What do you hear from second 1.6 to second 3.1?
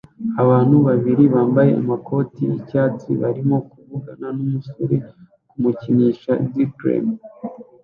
amakoti yicyatsi